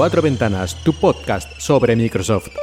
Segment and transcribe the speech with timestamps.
[0.00, 2.59] Cuatro Ventanas, tu podcast sobre Microsoft.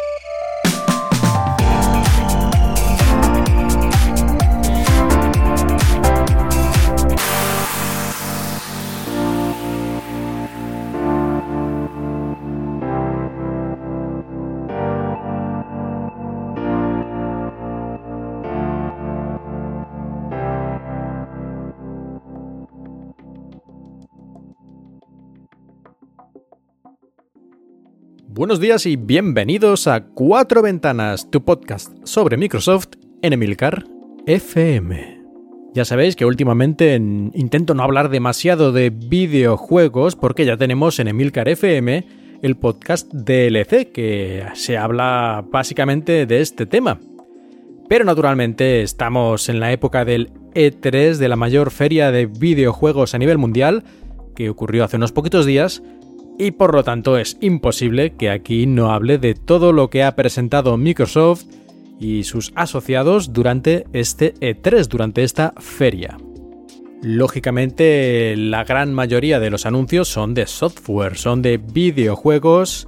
[28.38, 32.90] Buenos días y bienvenidos a Cuatro Ventanas, tu podcast sobre Microsoft
[33.24, 33.86] en Emilcar
[34.28, 35.24] FM.
[35.74, 41.50] Ya sabéis que últimamente intento no hablar demasiado de videojuegos porque ya tenemos en Emilcar
[41.50, 42.06] FM
[42.44, 47.00] el podcast DLC que se habla básicamente de este tema.
[47.90, 53.18] Pero naturalmente estamos en la época del E3 de la mayor feria de videojuegos a
[53.18, 53.84] nivel mundial
[54.36, 55.82] que ocurrió hace unos poquitos días
[56.38, 60.16] y por lo tanto es imposible que aquí no hable de todo lo que ha
[60.16, 61.46] presentado Microsoft
[62.00, 66.18] y sus asociados durante este E3, durante esta feria.
[67.02, 72.88] Lógicamente, la gran mayoría de los anuncios son de software, son de videojuegos,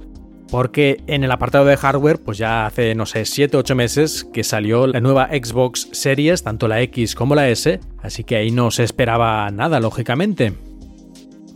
[0.50, 4.28] porque en el apartado de hardware, pues ya hace, no sé, 7 o 8 meses
[4.32, 8.50] que salió la nueva Xbox Series, tanto la X como la S, así que ahí
[8.50, 10.54] no se esperaba nada, lógicamente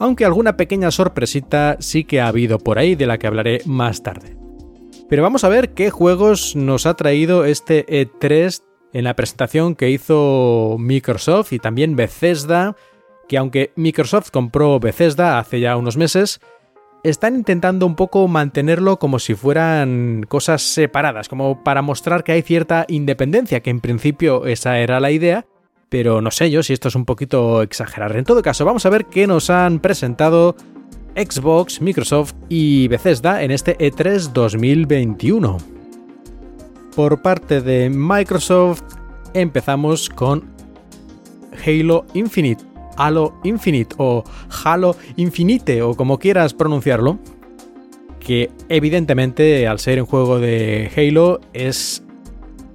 [0.04, 4.02] aunque alguna pequeña sorpresita sí que ha habido por ahí de la que hablaré más
[4.02, 4.36] tarde.
[5.08, 9.90] Pero vamos a ver qué juegos nos ha traído este E3 en la presentación que
[9.90, 12.76] hizo Microsoft y también Bethesda,
[13.28, 16.40] que aunque Microsoft compró Bethesda hace ya unos meses,
[17.02, 22.42] están intentando un poco mantenerlo como si fueran cosas separadas, como para mostrar que hay
[22.42, 25.46] cierta independencia, que en principio esa era la idea,
[25.94, 28.16] pero no sé yo si esto es un poquito exagerar.
[28.16, 30.56] En todo caso, vamos a ver qué nos han presentado
[31.14, 35.56] Xbox, Microsoft y Bethesda en este E3 2021.
[36.96, 38.82] Por parte de Microsoft
[39.34, 40.42] empezamos con
[41.64, 42.64] Halo Infinite,
[42.96, 44.24] Halo Infinite o
[44.64, 47.20] Halo Infinite o como quieras pronunciarlo,
[48.18, 52.02] que evidentemente al ser un juego de Halo es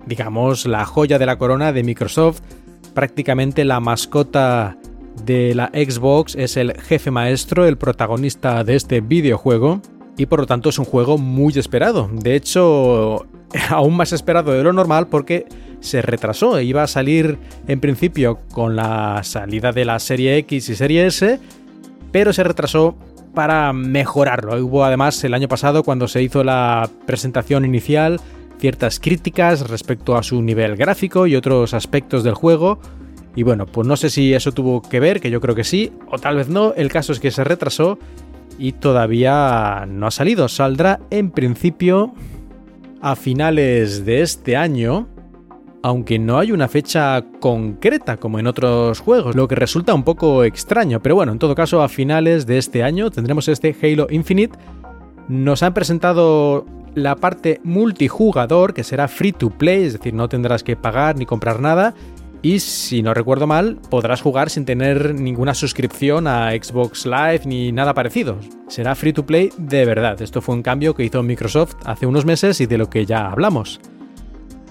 [0.05, 2.39] digamos la joya de la corona de Microsoft
[2.89, 4.77] prácticamente la mascota
[5.25, 9.81] de la Xbox es el jefe maestro, el protagonista de este videojuego,
[10.17, 12.09] y por lo tanto es un juego muy esperado.
[12.11, 13.25] De hecho,
[13.69, 15.45] aún más esperado de lo normal porque
[15.79, 16.59] se retrasó.
[16.59, 21.39] Iba a salir en principio con la salida de la serie X y serie S,
[22.11, 22.97] pero se retrasó
[23.33, 24.61] para mejorarlo.
[24.63, 28.19] Hubo además el año pasado cuando se hizo la presentación inicial
[28.59, 32.79] ciertas críticas respecto a su nivel gráfico y otros aspectos del juego.
[33.35, 35.91] Y bueno, pues no sé si eso tuvo que ver, que yo creo que sí,
[36.11, 36.73] o tal vez no.
[36.75, 37.97] El caso es que se retrasó
[38.57, 40.47] y todavía no ha salido.
[40.49, 42.13] Saldrá en principio
[43.01, 45.07] a finales de este año,
[45.81, 50.43] aunque no hay una fecha concreta como en otros juegos, lo que resulta un poco
[50.43, 51.01] extraño.
[51.01, 54.57] Pero bueno, en todo caso, a finales de este año tendremos este Halo Infinite.
[55.29, 56.65] Nos han presentado
[56.99, 61.25] la parte multijugador, que será free to play, es decir, no tendrás que pagar ni
[61.25, 61.93] comprar nada.
[62.41, 67.73] Y si no recuerdo mal, podrás jugar sin tener ninguna suscripción a Xbox Live ni
[67.73, 68.37] nada parecido.
[68.69, 70.21] Será free to play de verdad.
[70.21, 73.29] Esto fue un cambio que hizo Microsoft hace unos meses y de lo que ya
[73.29, 73.81] hablamos.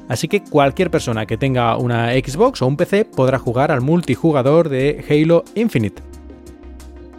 [0.09, 4.71] Así que cualquier persona que tenga una Xbox o un PC podrá jugar al multijugador
[4.71, 6.08] de Halo Infinite.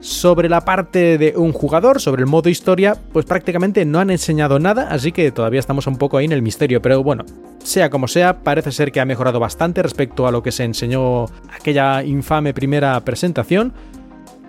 [0.02, 4.58] Sobre la parte de un jugador, sobre el modo historia, pues prácticamente no han enseñado
[4.58, 7.26] nada, así que todavía estamos un poco ahí en el misterio, pero bueno,
[7.64, 11.26] sea como sea, parece ser que ha mejorado bastante respecto a lo que se enseñó
[11.54, 13.74] aquella infame primera presentación.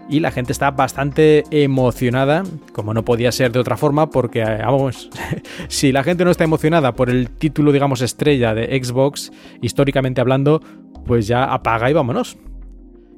[0.09, 2.43] Y la gente está bastante emocionada,
[2.73, 5.09] como no podía ser de otra forma, porque, vamos,
[5.69, 9.31] si la gente no está emocionada por el título, digamos, estrella de Xbox,
[9.63, 10.63] históricamente hablando,
[11.07, 12.37] pues ya apaga y vámonos.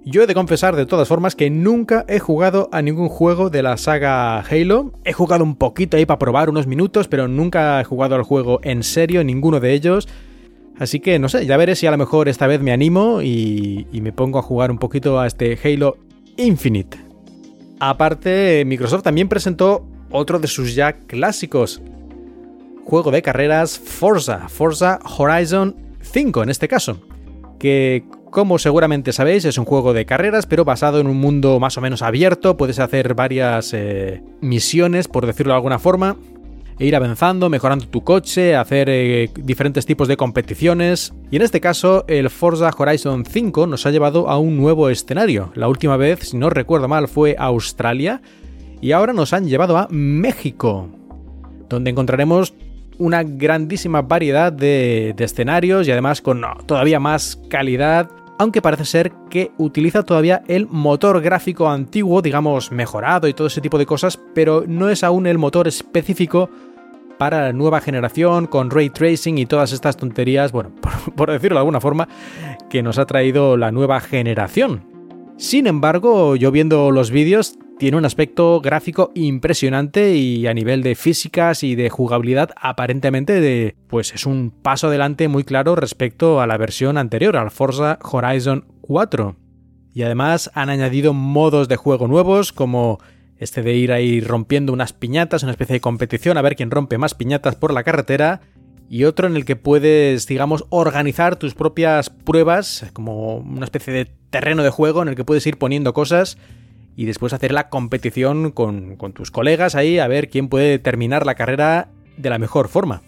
[0.04, 3.62] Yo he de confesar de todas formas que nunca he jugado a ningún juego de
[3.62, 4.92] la saga Halo.
[5.04, 8.58] He jugado un poquito ahí para probar unos minutos, pero nunca he jugado al juego
[8.64, 10.08] en serio, ninguno de ellos.
[10.76, 13.86] Así que no sé, ya veré si a lo mejor esta vez me animo y,
[13.92, 15.96] me pongo a jugar un poquito a este Halo
[16.36, 16.98] Infinite.
[17.78, 21.80] Aparte, Microsoft también presentó otro de sus ya clásicos.
[22.84, 26.98] Juego de carreras Forza, Forza Horizon 5 en este caso.
[27.60, 28.02] Que
[28.32, 31.82] Como seguramente sabéis, es un juego de carreras, pero basado en un mundo más o
[31.82, 32.56] menos abierto.
[32.56, 36.16] Puedes hacer varias eh, misiones, por decirlo de alguna forma,
[36.78, 41.12] e ir avanzando, mejorando tu coche, hacer eh, diferentes tipos de competiciones.
[41.30, 45.52] Y en este caso, el Forza Horizon 5 nos ha llevado a un nuevo escenario.
[45.54, 48.22] La última vez, si no recuerdo mal, fue Australia.
[48.80, 50.88] Y ahora nos han llevado a México,
[51.68, 52.54] donde encontraremos
[52.96, 58.08] una grandísima variedad de, de escenarios y además con todavía más calidad
[58.42, 63.60] aunque parece ser que utiliza todavía el motor gráfico antiguo, digamos mejorado y todo ese
[63.60, 66.50] tipo de cosas, pero no es aún el motor específico
[67.18, 70.72] para la nueva generación con ray tracing y todas estas tonterías, bueno,
[71.16, 72.08] por, decirlo de alguna forma,
[72.68, 74.82] que nos ha traído la nueva generación.
[75.36, 80.94] Sin embargo, yo viendo los vídeos tiene un aspecto gráfico impresionante y a nivel de
[80.94, 86.46] físicas y de jugabilidad aparentemente de, pues es un paso adelante muy claro respecto a
[86.46, 89.34] la versión anterior, al Forza Horizon 4.
[89.92, 93.00] Y además han añadido modos de juego nuevos como
[93.36, 96.98] este de ir ahí rompiendo unas piñatas, una especie de competición a ver quién rompe
[96.98, 98.42] más piñatas por la carretera
[98.88, 104.04] y otro en el que puedes, digamos, organizar tus propias pruebas, como una especie de
[104.30, 106.38] terreno de juego en el que puedes ir poniendo cosas
[106.96, 111.34] y después hacer la competición con, tus colegas ahí a ver quién puede terminar la
[111.34, 113.02] carrera de la mejor forma.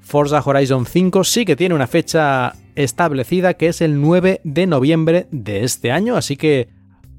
[0.00, 5.28] Forza Horizon 5 sí que tiene una fecha establecida que es el 9 de noviembre
[5.30, 6.68] de este año, así que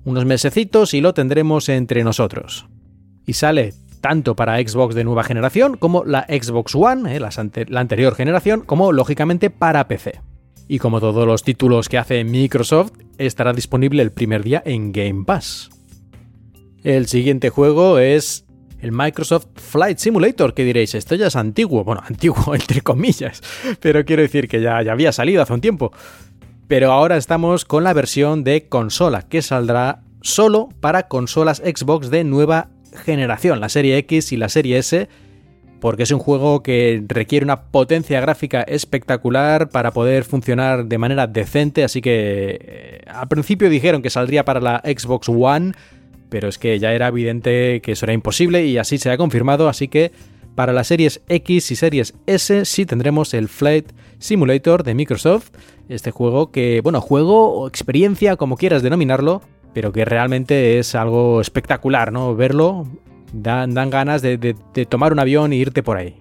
[0.03, 2.67] unos mesecitos y lo tendremos entre nosotros.
[3.25, 8.15] Y sale tanto para Xbox de nueva generación como la Xbox One, eh, la anterior
[8.15, 10.19] generación, como lógicamente para PC.
[10.67, 12.93] Y como todos los títulos que hace Microsoft,
[13.25, 15.69] estará disponible el primer día en Game Pass.
[16.83, 18.45] El siguiente juego es
[18.79, 23.41] el Microsoft Flight Simulator, que diréis, esto ya es antiguo, bueno, antiguo entre comillas,
[23.79, 25.91] pero quiero decir que ya, ya había salido hace un tiempo.
[26.67, 32.23] Pero ahora estamos con la versión de consola, que saldrá solo para consolas Xbox de
[32.23, 32.69] nueva
[33.03, 35.09] generación, la serie X y la serie S,
[35.81, 41.25] porque es un juego que requiere una potencia gráfica espectacular para poder funcionar de manera
[41.25, 45.73] decente, así que eh, al principio dijeron que saldría para la Xbox One,
[46.29, 49.67] pero es que ya era evidente que eso era imposible y así se ha confirmado,
[49.67, 50.11] así que
[50.53, 55.49] para las series X y series S sí tendremos el Flight Simulator de Microsoft,
[55.89, 59.41] este juego que, bueno, juego o experiencia, como quieras denominarlo,
[59.73, 62.35] pero que realmente es algo espectacular, ¿no?
[62.35, 62.85] Verlo
[63.33, 66.17] Dan, ganas de, de tomar un avión e irte por ahí.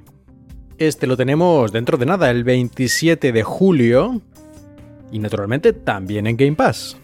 [0.78, 4.20] Este lo tenemos dentro de nada, el 27 de julio.
[5.12, 6.96] Y naturalmente también en Game Pass.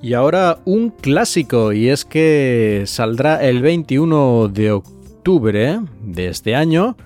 [0.00, 6.96] Y ahora un clásico, y es que saldrá el 21 de octubre de este año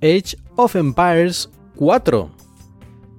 [0.00, 2.41] Age of Empires 4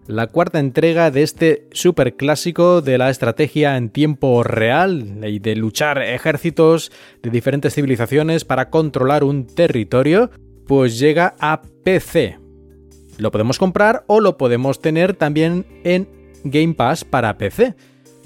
[0.08, 5.56] la cuarta entrega de este super clásico de la estrategia en tiempo real y de
[5.56, 6.92] luchar ejércitos
[7.22, 10.30] de diferentes civilizaciones para controlar un territorio,
[10.68, 12.38] pues llega a PC.
[13.18, 16.08] Lo podemos comprar o lo podemos tener también en
[16.44, 17.76] Game Pass para PC.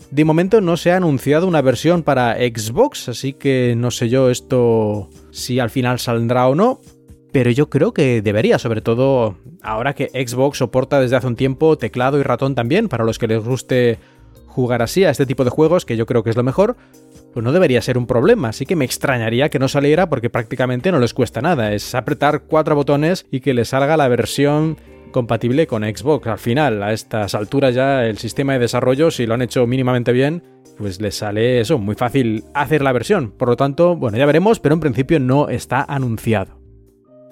[0.09, 4.29] De momento no se ha anunciado una versión para Xbox, así que no sé yo
[4.29, 6.79] esto si al final saldrá o no,
[7.37, 11.77] pero yo creo que debería, sobre todo ahora que Xbox soporta desde hace un tiempo
[11.77, 13.99] teclado y ratón también, para los que les guste
[14.47, 16.77] jugar así a este tipo de juegos, que yo creo que es lo mejor,
[17.35, 20.91] pues no debería ser un problema, así que me extrañaría que no saliera porque prácticamente
[20.91, 24.75] no les cuesta nada, es apretar cuatro botones y que les salga la versión
[25.11, 26.25] compatible con Xbox.
[26.25, 30.11] Al final, a estas alturas ya el sistema de desarrollo, si lo han hecho mínimamente
[30.11, 30.41] bien,
[30.75, 33.29] pues les sale eso, muy fácil hacer la versión.
[33.29, 36.56] Por lo tanto, bueno, ya veremos, pero en principio no está anunciado.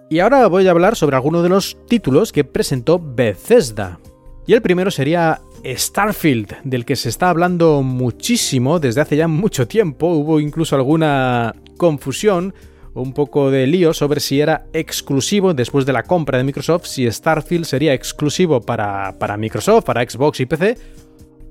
[0.08, 4.00] Y ahora voy a hablar sobre algunos de los títulos que presentó Bethesda.
[4.46, 9.68] Y el primero sería Starfield, del que se está hablando muchísimo desde hace ya mucho
[9.68, 10.08] tiempo.
[10.10, 12.54] Hubo incluso alguna confusión,
[12.94, 17.10] un poco de lío sobre si era exclusivo después de la compra de Microsoft, si
[17.12, 20.78] Starfield sería exclusivo para, para Microsoft, para Xbox y PC,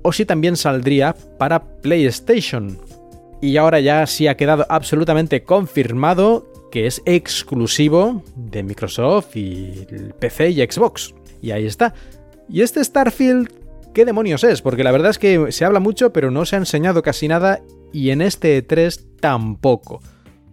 [0.01, 2.79] o si también saldría para PlayStation.
[3.41, 10.13] Y ahora ya sí ha quedado absolutamente confirmado que es exclusivo de Microsoft y el
[10.19, 11.15] PC y Xbox.
[11.41, 11.93] Y ahí está.
[12.49, 13.47] Y este Starfield,
[13.93, 14.61] ¿qué demonios es?
[14.61, 17.61] Porque la verdad es que se habla mucho, pero no se ha enseñado casi nada,
[17.93, 20.01] y en este E3 tampoco.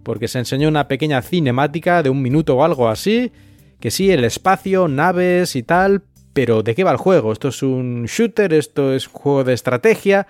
[0.04, 3.32] Porque se enseñó una pequeña cinemática de un minuto o algo así,
[3.80, 7.32] que sí, el espacio, naves y tal, pero ¿de qué va el juego?
[7.32, 8.52] ¿Esto es un shooter?
[8.52, 10.28] ¿Esto es un juego de estrategia?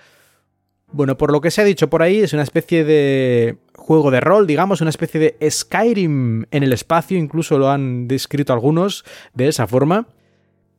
[0.91, 4.19] Bueno, por lo que se ha dicho por ahí, es una especie de juego de
[4.19, 9.47] rol, digamos, una especie de Skyrim en el espacio, incluso lo han descrito algunos de
[9.47, 10.07] esa forma.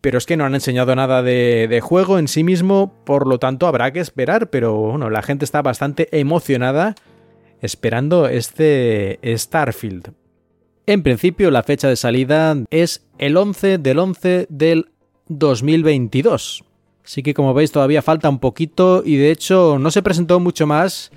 [0.00, 3.66] pero es que no han enseñado nada de, juego en sí mismo, por lo tanto
[3.66, 6.94] habrá que esperar, pero bueno, la gente está bastante emocionada
[7.62, 10.12] esperando este Starfield.
[10.87, 14.90] En principio la fecha de salida es el 11 del 11 del
[15.28, 16.64] 2022.
[17.02, 20.66] Así que como veis todavía falta un poquito y de hecho no se presentó mucho
[20.66, 21.11] más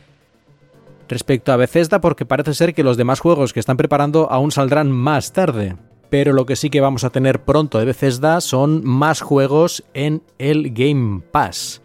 [1.07, 4.91] respecto a Bethesda porque parece ser que los demás juegos que están preparando aún saldrán
[4.91, 5.75] más tarde
[6.09, 10.23] pero lo que sí que vamos a tener pronto de Bethesda son más juegos en
[10.37, 11.81] el Game Pass.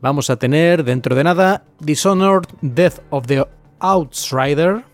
[0.00, 3.44] Vamos a tener dentro de nada Dishonored Death of the
[3.80, 4.84] Outsider,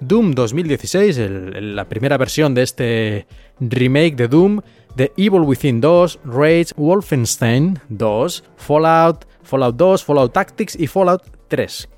[0.00, 1.20] Doom 2016,
[1.54, 3.26] la primera versión de este
[3.60, 4.60] remake de Doom,
[4.96, 11.88] The Evil Within 2, Rage, Wolfenstein 2, Fallout, Fallout 2, Fallout Tactics y Fallout 3,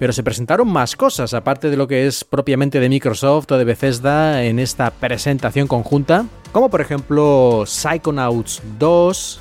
[0.00, 3.64] pero se presentaron más cosas, aparte de lo que es propiamente de Microsoft o de
[3.64, 9.40] Bethesda en esta presentación conjunta, como por ejemplo Psychonauts 2,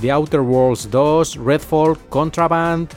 [0.00, 2.90] The Outer Worlds 2, Redfall, Contraband,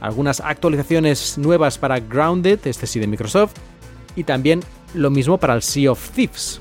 [0.00, 3.52] algunas actualizaciones nuevas para Grounded, este sí de Microsoft,
[4.16, 4.58] y también
[4.94, 6.60] lo mismo para el Sea of Thieves,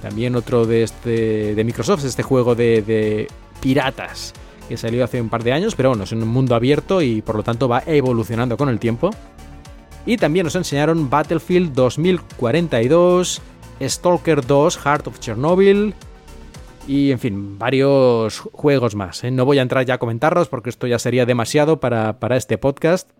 [0.00, 3.26] también otro de, este, de Microsoft, este juego de, de
[3.60, 4.32] piratas
[4.68, 7.36] que salió hace un par de años, pero bueno, es un mundo abierto y por
[7.36, 9.10] lo tanto va evolucionando con el tiempo.
[10.06, 13.40] Y también nos enseñaron Battlefield 2042,
[13.80, 15.94] Stalker 2, Heart of Chernobyl
[16.86, 19.24] y en fin, varios juegos más.
[19.24, 19.30] ¿eh?
[19.30, 22.58] No voy a entrar ya a comentarlos porque esto ya sería demasiado para, para este
[22.58, 23.10] podcast.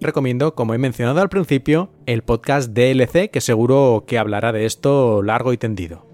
[0.00, 5.22] Recomiendo, como he mencionado al principio, el podcast DLC que seguro que hablará de esto
[5.22, 6.09] largo y tendido.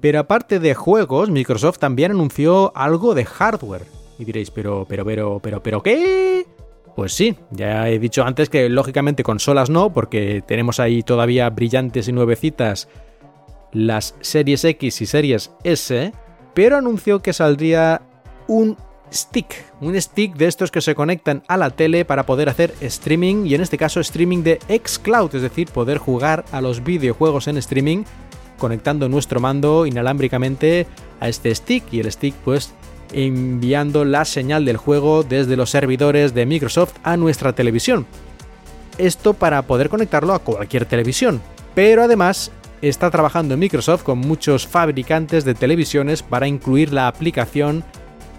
[0.00, 3.84] Pero aparte de juegos, Microsoft también anunció algo de hardware.
[4.18, 6.46] Y diréis, pero, pero, pero, pero, pero, ¿qué?
[6.96, 12.08] Pues sí, ya he dicho antes que lógicamente consolas no, porque tenemos ahí todavía brillantes
[12.08, 12.88] y nuevecitas
[13.72, 16.12] las series X y series S,
[16.54, 18.02] pero anunció que saldría
[18.48, 18.76] un
[19.12, 23.46] stick, un stick de estos que se conectan a la tele para poder hacer streaming
[23.46, 27.56] y en este caso streaming de xCloud, es decir, poder jugar a los videojuegos en
[27.58, 28.04] streaming
[28.60, 30.86] conectando nuestro mando inalámbricamente
[31.18, 32.72] a este stick y el stick pues
[33.12, 38.06] enviando la señal del juego desde los servidores de Microsoft a nuestra televisión.
[38.98, 41.40] Esto para poder conectarlo a cualquier televisión.
[41.74, 42.52] Pero además
[42.82, 47.82] está trabajando Microsoft con muchos fabricantes de televisiones para incluir la aplicación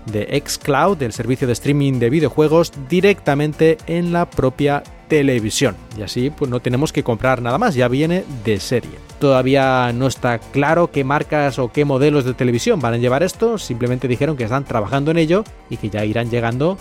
[0.05, 5.75] de xCloud, el servicio de streaming de videojuegos, directamente en la propia televisión.
[5.97, 8.91] Y así pues no tenemos que comprar nada más, ya viene de serie.
[9.19, 13.57] Todavía no está claro qué marcas o qué modelos de televisión van a llevar esto,
[13.57, 16.77] simplemente dijeron que están trabajando en ello y que ya irán llegando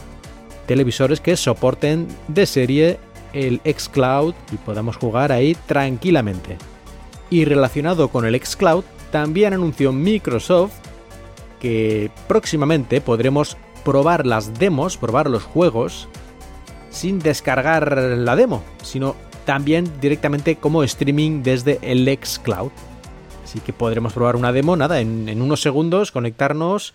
[0.66, 3.00] televisores que soporten de serie
[3.32, 6.56] el xCloud y podamos jugar ahí tranquilamente.
[7.30, 10.74] Y relacionado con el xCloud, también anunció Microsoft
[11.58, 16.08] que próximamente podremos probar las demos, probar los juegos,
[16.90, 22.70] sin descargar la demo, sino también directamente como streaming desde el xCloud.
[23.44, 26.94] Así que podremos probar una demo, nada, en, unos segundos conectarnos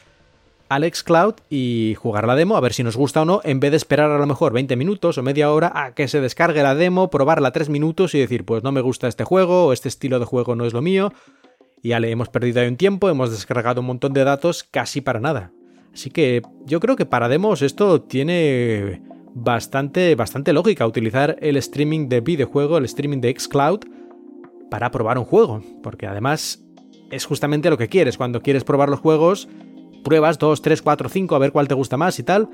[0.70, 3.72] al xCloud y jugar la demo, a ver si nos gusta o no, en vez
[3.72, 6.76] de esperar a lo mejor 20 minutos o media hora a que se descargue la
[6.76, 10.18] demo, probarla 3 minutos y decir, pues no me gusta este juego o este estilo
[10.20, 11.12] de juego no es lo mío.
[11.84, 15.02] Y ya le hemos perdido ahí un tiempo, hemos descargado un montón de datos casi
[15.02, 15.52] para nada.
[15.94, 19.02] Así que yo creo que para demos esto tiene
[19.36, 23.82] bastante, bastante lógica utilizar el streaming de videojuego, el streaming de xCloud,
[24.72, 25.62] para probar un juego.
[25.84, 26.64] Porque además
[27.12, 28.18] es justamente lo que quieres.
[28.18, 29.48] Cuando quieres probar los juegos,
[30.04, 32.50] pruebas 2, 3, 4, 5, a ver cuál te gusta más y tal.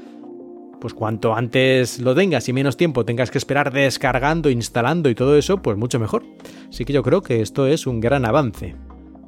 [0.81, 5.37] Pues cuanto antes lo tengas y menos tiempo tengas que esperar descargando, instalando y todo
[5.37, 6.23] eso, pues mucho mejor.
[6.67, 8.75] Así que yo creo que esto es un gran avance.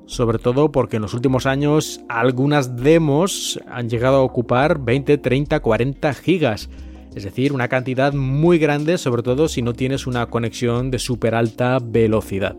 [0.07, 5.59] Sobre todo porque en los últimos años algunas demos han llegado a ocupar 20, 30,
[5.59, 6.69] 40 gigas
[7.15, 11.35] es decir, una cantidad muy grande, sobre todo si no tienes una conexión de súper
[11.35, 12.55] alta velocidad.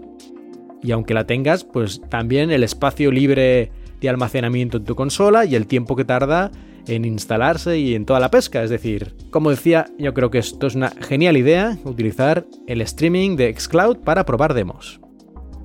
[0.82, 5.54] Y aunque la tengas, pues también el espacio libre de almacenamiento en tu consola y
[5.54, 6.50] el tiempo que tarda
[6.86, 8.62] en instalarse y en toda la pesca.
[8.62, 13.36] Es decir, como decía, yo creo que esto es una genial idea, utilizar el streaming
[13.36, 15.00] de Xcloud para probar demos.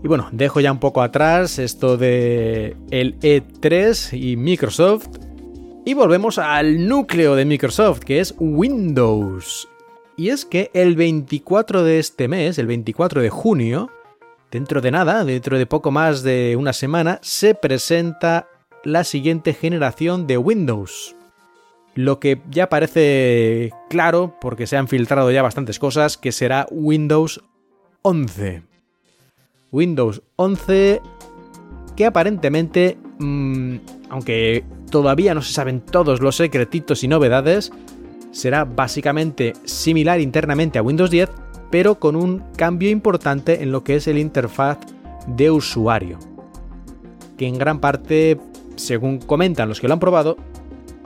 [0.03, 5.10] Y bueno, dejo ya un poco atrás esto de el E3 y Microsoft
[5.86, 9.67] y volvemos al núcleo de Microsoft, que es Windows.
[10.17, 13.89] Y es que el 24 de este mes, el 24 de junio,
[14.51, 18.48] dentro de nada, dentro de poco más de una semana, se presenta
[18.83, 21.15] la siguiente generación de Windows.
[21.95, 27.41] Lo que ya parece claro, porque se han filtrado ya bastantes cosas, que será Windows
[28.03, 28.62] 11.
[29.71, 31.01] Windows 11
[31.95, 33.75] que aparentemente mm,
[34.09, 37.72] aunque todavía no se saben todos los secretitos y novedades,
[38.31, 41.29] será básicamente similar internamente a Windows 10,
[41.72, 44.77] pero con un cambio importante en lo que es el interfaz
[45.27, 46.19] de usuario,
[47.38, 48.39] que en gran parte,
[48.75, 50.38] según comentan los que lo han probado,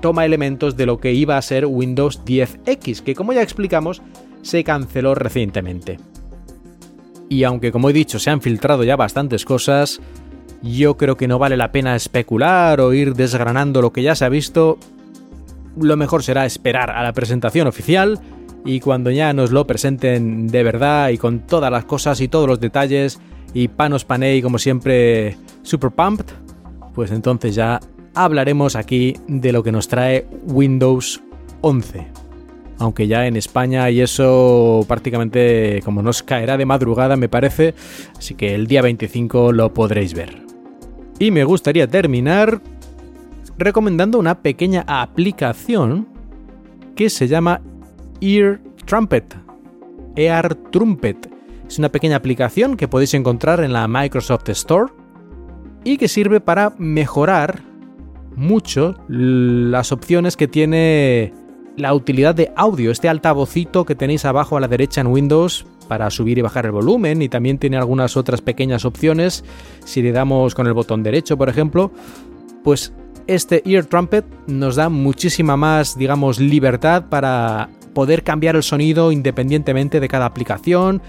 [0.02, 4.02] toma elementos de lo que iba a ser Windows 10X, que como ya explicamos,
[4.42, 5.98] se canceló recientemente.
[7.30, 10.02] Y aunque como he dicho se han filtrado ya bastantes cosas,
[10.64, 14.24] yo creo que no vale la pena especular o ir desgranando lo que ya se
[14.26, 14.80] ha visto.
[15.78, 18.20] Lo mejor será esperar a la presentación oficial
[18.66, 22.48] y cuando ya nos lo presenten de verdad y con todas las cosas y todos
[22.48, 23.20] los detalles
[23.54, 26.28] y panos panei como siempre super pumped,
[26.96, 27.82] pues entonces ya
[28.16, 31.22] hablaremos aquí de lo que nos trae Windows
[31.60, 32.08] 11.
[32.80, 37.76] Aunque ya en España y eso prácticamente como nos caerá de madrugada me parece,
[38.18, 40.53] así que el día 25 lo podréis ver.
[41.20, 42.62] Y me gustaría terminar
[43.58, 46.08] recomendando una pequeña aplicación
[46.96, 47.62] que se llama
[48.22, 49.36] Ear Trumpet.
[50.16, 51.30] Ear Trumpet.
[51.68, 54.92] Es una pequeña aplicación que podéis encontrar en la Microsoft Store
[55.84, 57.62] y que sirve para mejorar
[58.36, 61.34] mucho las opciones que tiene
[61.78, 66.10] la utilidad de audio, este altavocito que tenéis abajo a la derecha en Windows para
[66.10, 69.44] subir y bajar el volumen y también tiene algunas otras pequeñas opciones.
[69.86, 71.92] Si le damos con el botón derecho, por ejemplo,
[72.64, 72.94] pues
[73.28, 80.00] este Ear Trumpet nos da muchísima más, digamos, libertad para poder cambiar el sonido independientemente
[80.00, 81.02] de cada aplicación,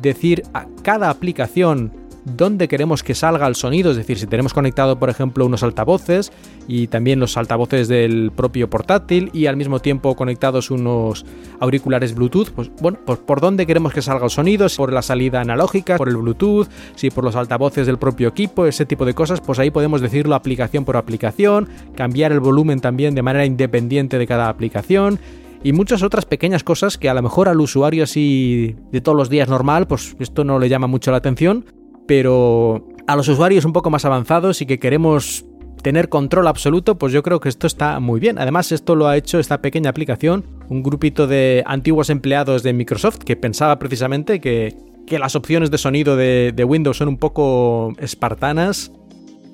[0.00, 4.98] decir a cada aplicación dónde queremos que salga el sonido, es decir, si tenemos conectado,
[4.98, 6.32] por ejemplo, unos altavoces
[6.68, 11.24] y también los altavoces del propio portátil y al mismo tiempo conectados unos
[11.60, 15.02] auriculares Bluetooth, pues bueno, pues por dónde queremos que salga el sonido, si por la
[15.02, 19.14] salida analógica, por el Bluetooth, si por los altavoces del propio equipo, ese tipo de
[19.14, 24.18] cosas, pues ahí podemos decirlo aplicación por aplicación, cambiar el volumen también de manera independiente
[24.18, 25.18] de cada aplicación
[25.64, 29.28] y muchas otras pequeñas cosas que a lo mejor al usuario así de todos los
[29.28, 31.64] días normal, pues esto no le llama mucho la atención,
[32.12, 35.46] pero a los usuarios un poco más avanzados y que queremos
[35.80, 38.38] tener control absoluto, pues yo creo que esto está muy bien.
[38.38, 43.20] Además, esto lo ha hecho esta pequeña aplicación, un grupito de antiguos empleados de Microsoft
[43.20, 44.76] que pensaba precisamente que,
[45.08, 48.92] las opciones de sonido de, Windows son un poco espartanas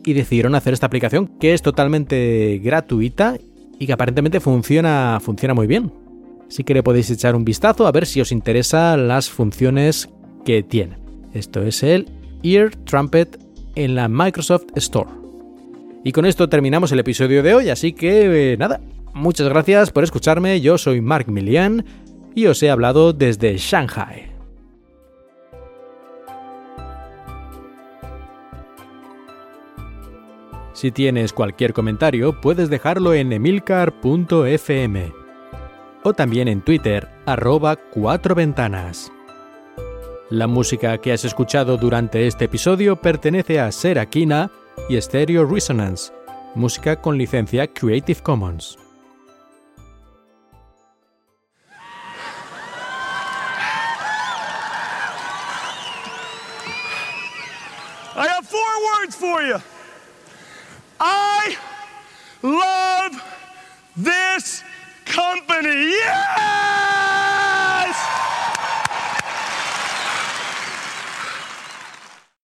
[0.05, 3.37] y decidieron hacer esta aplicación que es totalmente gratuita
[3.79, 5.21] y que aparentemente funciona
[5.55, 5.93] muy bien.
[6.49, 10.09] Así que le podéis echar un vistazo a ver si os interesan las funciones
[10.45, 10.99] que tiene.
[11.33, 13.39] Esto es el Ear Trumpet
[13.75, 15.11] en la Microsoft Store.
[16.05, 18.81] Y con esto terminamos el episodio de hoy, así que eh, nada,
[19.15, 21.85] muchas gracias por escucharme, yo soy Mark Milian
[22.35, 24.33] y os he hablado desde Shanghai.
[30.73, 35.13] Si tienes cualquier comentario, puedes dejarlo en emilcar.fm
[36.05, 39.13] o también en Twitter, arroba cuatro ventanas.
[40.31, 44.51] La música que has escuchado durante este episodio pertenece a Serakina
[44.87, 46.13] y Stereo Resonance,
[46.55, 48.77] música con licencia Creative Commons.
[58.15, 58.61] I have four
[59.01, 59.57] words for you.
[61.01, 61.57] I
[62.43, 63.19] love
[63.97, 64.63] this